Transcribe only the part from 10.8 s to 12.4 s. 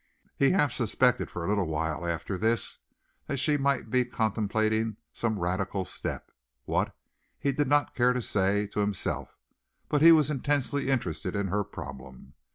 interested in her problem.